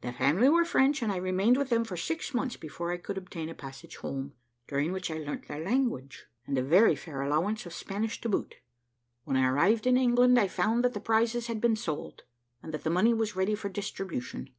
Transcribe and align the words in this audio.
The 0.00 0.14
family 0.14 0.48
were 0.48 0.64
French, 0.64 1.02
and 1.02 1.12
I 1.12 1.16
remained 1.18 1.58
with 1.58 1.68
them 1.68 1.84
for 1.84 1.94
six 1.98 2.32
months 2.32 2.56
before 2.56 2.90
I 2.90 2.96
could 2.96 3.18
obtain 3.18 3.50
a 3.50 3.54
passage 3.54 3.96
home, 3.96 4.32
during 4.66 4.92
which 4.92 5.10
I 5.10 5.18
learnt 5.18 5.46
their 5.46 5.62
language, 5.62 6.24
and 6.46 6.56
a 6.56 6.62
very 6.62 6.96
fair 6.96 7.20
allowance 7.20 7.66
of 7.66 7.74
Spanish 7.74 8.18
to 8.22 8.30
boot. 8.30 8.54
When 9.24 9.36
I 9.36 9.46
arrived 9.46 9.86
in 9.86 9.98
England, 9.98 10.38
I 10.40 10.48
found 10.48 10.84
that 10.84 10.94
the 10.94 11.00
prizes 11.00 11.48
had 11.48 11.60
been 11.60 11.76
sold, 11.76 12.22
and 12.62 12.72
that 12.72 12.82
the 12.82 12.88
money 12.88 13.12
was 13.12 13.36
ready 13.36 13.54
for 13.54 13.68
distribution. 13.68 14.48